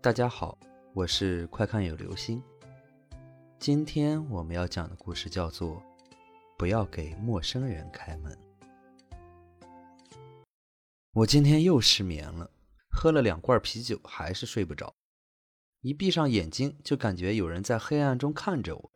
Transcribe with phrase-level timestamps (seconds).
[0.00, 0.56] 大家好，
[0.94, 2.40] 我是快看有流星。
[3.58, 5.74] 今天我们要讲的故事叫做
[6.56, 8.32] 《不要给陌生人开门》。
[11.10, 12.48] 我今天又失眠了，
[12.92, 14.94] 喝了两罐啤酒还是睡不着。
[15.80, 18.92] 一闭上眼睛就感觉有人在黑暗中看着我，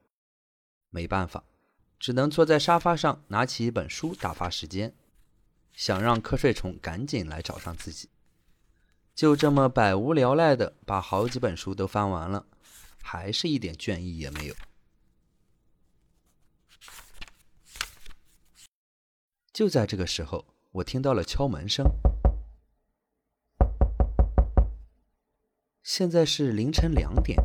[0.89, 1.43] 没办法，
[1.99, 4.95] 只能坐在沙发上拿起一本书打发时间，
[5.73, 8.09] 想让瞌睡虫赶紧来找上自己。
[9.15, 12.47] 就这么百无聊赖的把好几本书都翻完了，
[13.03, 14.55] 还是一点倦意也没有。
[19.53, 21.87] 就在这个时候，我听到了敲门声。
[25.83, 27.39] 现在是凌晨两点，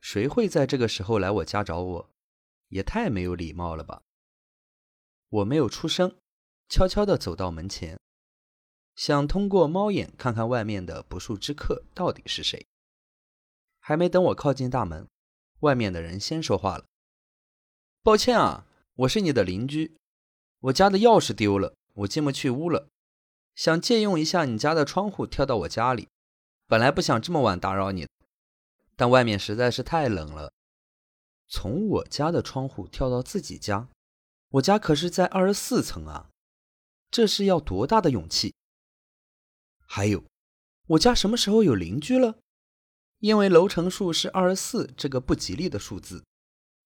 [0.00, 2.10] 谁会在这个时候来我家找我？
[2.68, 4.02] 也太没有礼貌了吧！
[5.30, 6.18] 我没有出声，
[6.68, 7.98] 悄悄的走到门前。
[8.96, 12.66] 想通过猫眼看看外面的不速之客到底是谁。
[13.78, 15.06] 还没等我靠近大门，
[15.60, 16.86] 外面的人先说话了
[18.02, 19.96] ：“抱歉啊，我是你的邻居，
[20.58, 22.88] 我家的钥匙丢了，我进不去屋了，
[23.54, 26.08] 想借用一下你家的窗户跳到我家里。
[26.66, 28.08] 本来不想这么晚打扰你，
[28.96, 30.50] 但外面实在是太冷了。
[31.46, 33.88] 从我家的窗户跳到自己家，
[34.48, 36.30] 我家可是在二十四层啊，
[37.10, 38.54] 这是要多大的勇气？”
[39.86, 40.24] 还有，
[40.88, 42.38] 我家什么时候有邻居了？
[43.20, 46.24] 因为楼层数是二十四这个不吉利的数字，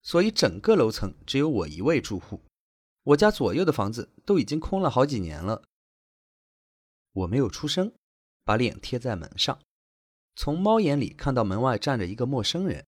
[0.03, 2.43] 所以整个楼层只有我一位住户。
[3.03, 5.65] 我家左右的房子都已经空了好几年了。
[7.13, 7.93] 我没有出声，
[8.45, 9.59] 把脸贴在门上，
[10.37, 12.87] 从猫眼里看到门外站着一个陌生人，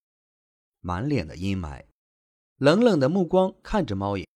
[0.81, 1.87] 满脸的阴霾，
[2.59, 4.29] 冷冷的目光看着猫眼，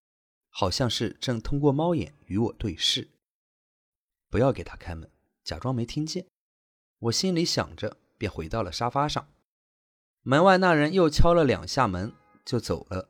[0.49, 3.07] 好像是正通过猫眼与我对视。
[4.29, 5.09] 不要给他开门。
[5.47, 6.27] 假装没听见，
[6.99, 9.29] 我心里想着，便回到了沙发上。
[10.21, 12.11] 门外那人又敲了两下门，
[12.43, 13.07] 就走了。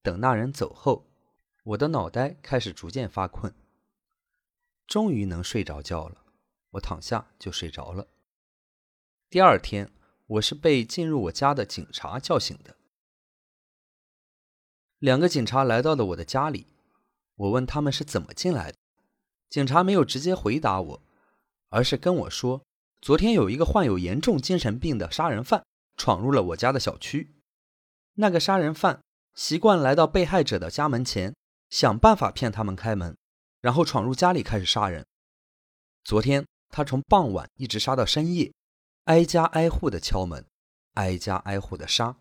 [0.00, 1.10] 等那人走后，
[1.64, 3.52] 我的脑袋开始逐渐发困，
[4.86, 6.24] 终于能睡着觉了。
[6.70, 8.06] 我躺下就睡着了。
[9.28, 9.92] 第二天，
[10.26, 12.76] 我是被进入我家的警察叫醒的。
[14.98, 16.68] 两个警察来到了我的家里，
[17.34, 18.78] 我问他们是怎么进来的。
[19.50, 21.02] 警察没有直接回答我，
[21.70, 22.62] 而是跟我说
[23.02, 25.66] ：“昨天有一个患有严重精神病的杀人犯
[25.96, 27.34] 闯入了我家的小区。
[28.14, 29.02] 那个杀人犯
[29.34, 31.34] 习惯来到被害者的家门前，
[31.68, 33.16] 想办法骗他们开门，
[33.60, 35.04] 然后闯入家里开始杀人。
[36.04, 38.52] 昨天他从傍晚一直杀到深夜，
[39.06, 40.46] 挨家挨户的敲门，
[40.94, 42.16] 挨家挨户的杀，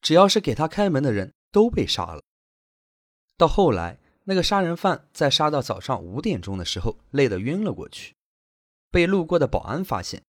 [0.00, 2.20] 只要是给他开门的人都被杀了。
[3.36, 8.14] 到后来。”那个杀人犯在杀到早上五点钟的时候，累得晕了过去，
[8.90, 10.22] 被路过的保安发现。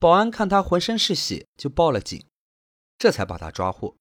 [0.00, 2.26] 保安看他浑身是血，就报了警，
[2.98, 3.94] 这才把他抓获。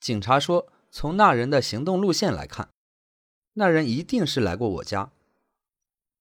[0.00, 2.70] 警察说，从那人的行动路线来看，
[3.52, 5.12] 那人一定是来过我家。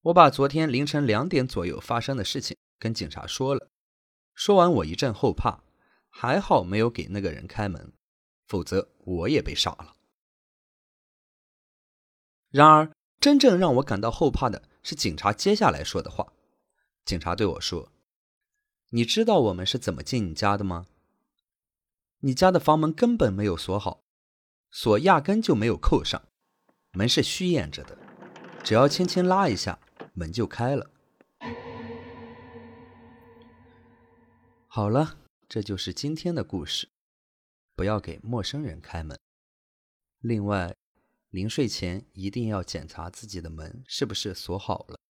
[0.01, 3.69] 我把昨天凌晨两点左右发生的事情跟警察说了。
[4.33, 5.63] 说完，我一阵后怕，
[6.09, 7.94] 还好没有给那个人开门，
[8.50, 9.94] 否则我也被杀了。
[12.56, 12.90] 然而，
[13.20, 16.32] 真正让我感到后怕的是警察接下来说的话。
[17.04, 17.92] 警察对我说
[18.92, 20.88] ：“你知道我们是怎么进你家的吗？
[22.20, 24.06] 你家的房门根本没有锁好，
[24.72, 26.30] 锁压根就没有扣上，
[26.94, 27.98] 门是虚掩着的，
[28.64, 29.78] 只要轻轻拉一下，
[30.14, 30.90] 门就开了。”
[34.68, 35.18] 好了，
[35.50, 36.88] 这就是今天的故事。
[37.76, 39.20] 不要给陌生人开门。
[40.22, 40.74] 另外。
[41.35, 45.05] 临睡前一定要检查自己的门是不是锁好了。